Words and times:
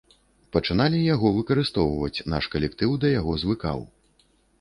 Пачыналі 0.55 1.01
яго 1.15 1.27
выкарыстоўваць, 1.35 2.23
наш 2.33 2.43
калектыў 2.55 2.97
да 3.05 3.13
яго 3.19 3.37
звыкаў. 3.43 3.79